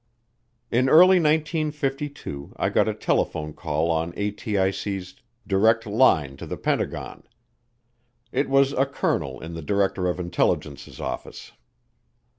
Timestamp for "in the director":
9.43-10.07